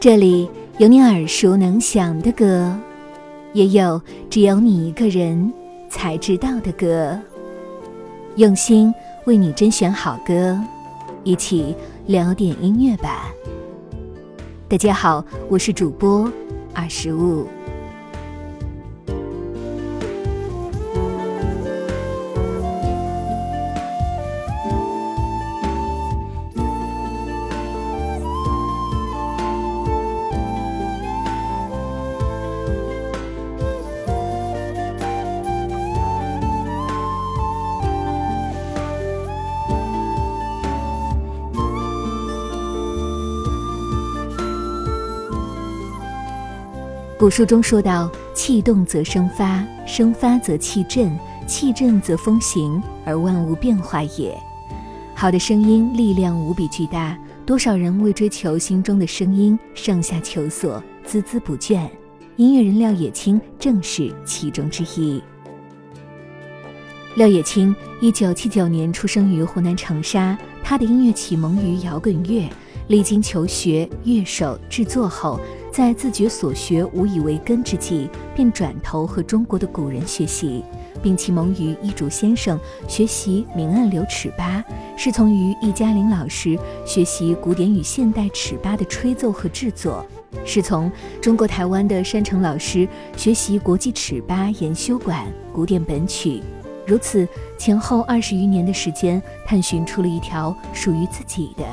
[0.00, 2.72] 这里有你耳熟能详的歌，
[3.52, 5.52] 也有只有你一个人
[5.90, 7.18] 才知道的歌。
[8.36, 8.94] 用心
[9.24, 10.56] 为你甄选好歌，
[11.24, 11.74] 一起
[12.06, 13.24] 聊点音乐吧。
[14.68, 16.32] 大家好，我是主播
[16.72, 17.48] 二十五。
[47.18, 51.10] 古书中说到：“气动则生发，生发则气振，
[51.48, 54.38] 气振则风行，而万物变化也。”
[55.16, 61.88] 好的声音力量无比巨大，多少人为追求心中的声音上下求索，孜孜不倦。
[62.36, 65.20] 音乐人廖也青正是其中之一。
[67.16, 72.48] 廖也青一九七九年出生于湖南长沙，他的音乐启蒙于摇滚乐，
[72.86, 75.40] 历经求学、乐手、制作后。
[75.78, 80.64] 在自觉所学无以为根之际，便转头和中国的古人学习，
[81.00, 84.60] 并启蒙于易主先生学习明暗流尺八，
[84.96, 90.04] 是从于易嘉玲老师学习古典与现代尺八的吹奏和制作，
[90.44, 90.90] 是从
[91.22, 96.42] 中国台湾的山城老师学习国际尺八研修馆古典本曲，
[96.88, 97.24] 如此
[97.56, 101.64] 前后二十余年的时间，探寻出了一条属于自己的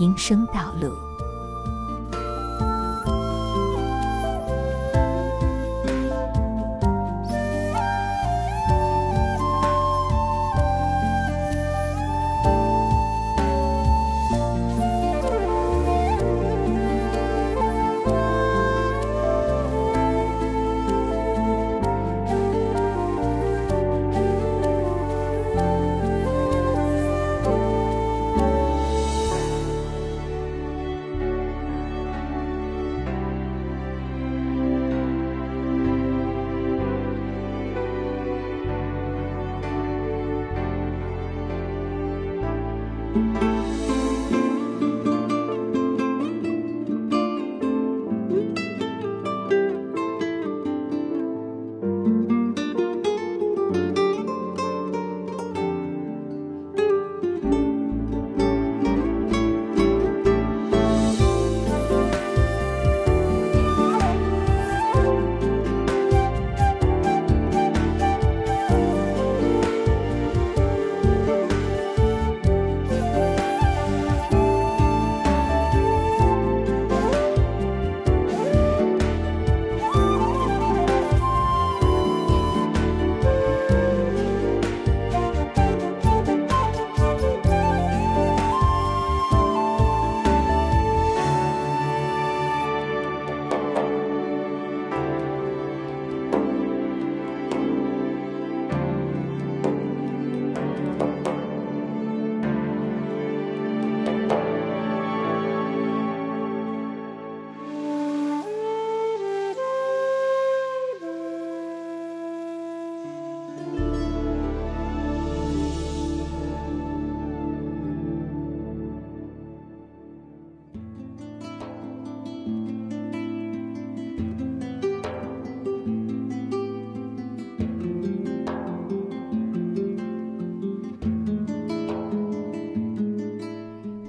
[0.00, 1.11] 音声道路。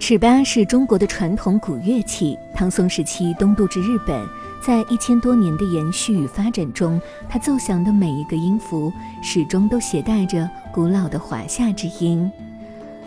[0.05, 4.27] 尺八是中国的传统古乐器，唐宋时期东渡至日本，
[4.61, 8.91] 在一千多年的延续与发展中，它奏响的每一个音符
[9.21, 12.29] 始终都携带着古老的华夏之音。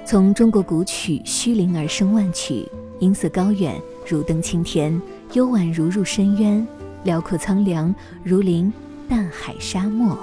[0.07, 2.63] 从中国古曲《虚灵而生万曲》，
[2.99, 3.79] 音色高远
[4.09, 4.99] 如登青天，
[5.35, 6.67] 幽婉如入深渊，
[7.05, 7.95] 辽阔苍凉
[8.25, 8.73] 如临
[9.07, 10.17] 大海沙漠。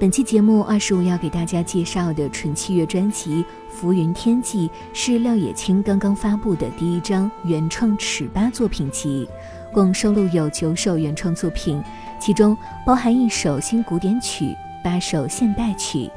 [0.00, 9.28] 本期节目二十五要给大家介绍的纯器乐专辑《浮云天际》是廖野青刚刚发布的第一张原创尺八作品集，
[9.74, 11.84] 共收录有九首原创作品，
[12.18, 12.56] 其中
[12.86, 16.10] 包含一首新古典曲、八首现代曲。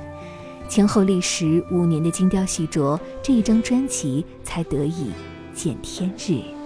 [0.69, 5.11] 前后历时五年的精雕细琢，这一张专辑才得以
[5.53, 6.62] 见天日。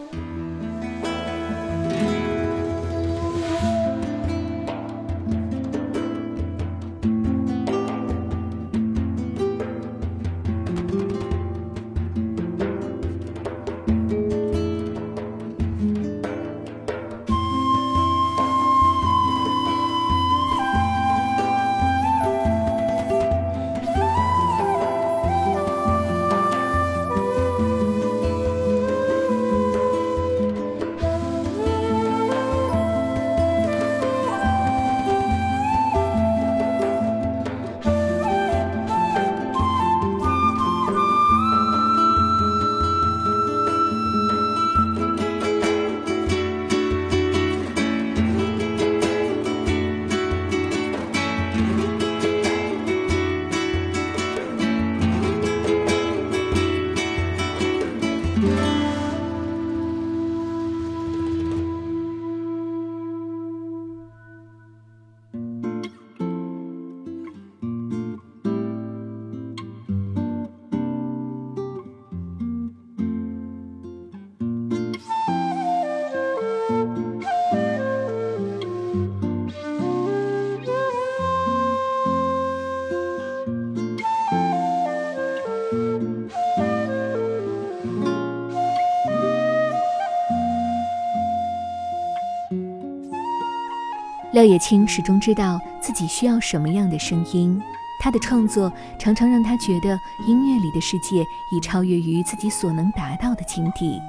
[94.38, 97.60] 廖野青始终知道自己需要什么样的声音，
[98.00, 104.00] 他的创作常常让他觉得音乐里的世界已超越于自己所能达到的境地，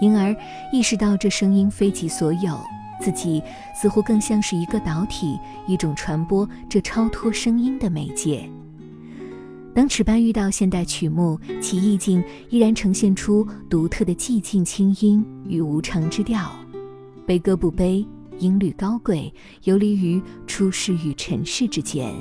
[0.00, 0.34] 因而
[0.72, 2.58] 意识到这声音非己所有，
[2.98, 3.42] 自己
[3.74, 8.48] 似乎更像是一个导体，一种传播这超脱声音的媒介。
[9.74, 16.50] 当尺八遇到现代曲目，其意境依然呈现出独特的寂静清音与无常之调，
[17.26, 18.02] 悲歌不悲。
[18.38, 19.32] 音律高贵，
[19.64, 22.12] 游离于出世与尘世之间。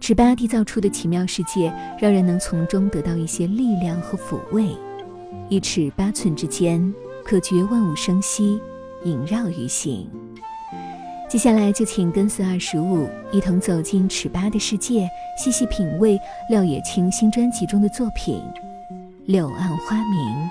[0.00, 4.66] 尺八缔造出的奇妙世界，让人能从中得到一些力量和抚慰。
[5.48, 6.92] 一尺八寸之间，
[7.24, 8.60] 可觉万物生息，
[9.04, 10.08] 萦绕于心。
[11.28, 16.18] 接下来就请跟随二十五，一同走进尺八的世界，细细品味
[16.50, 18.36] 廖野青新专辑中的作品
[19.26, 20.50] 《柳暗花明》。